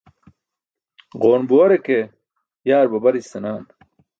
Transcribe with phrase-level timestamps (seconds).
[1.21, 1.97] Ġoon buware ke
[2.69, 3.63] yaar babaris senaan.